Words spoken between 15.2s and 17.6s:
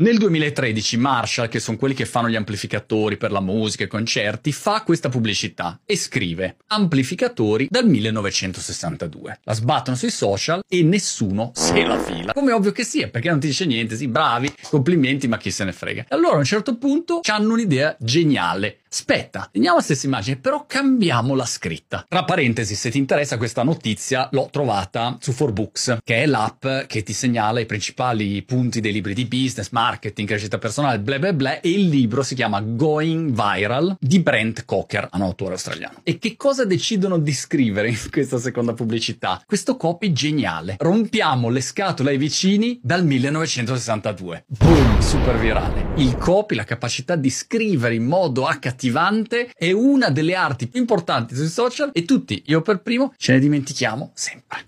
ma chi se ne frega. Allora a un certo punto hanno